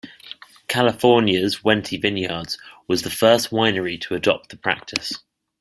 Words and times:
California's 0.67 1.63
Wente 1.63 1.95
Vineyards 1.95 2.57
was 2.87 3.03
the 3.03 3.11
first 3.11 3.51
winery 3.51 4.01
to 4.01 4.15
adopt 4.15 4.49
the 4.49 4.57
practice. 4.57 5.19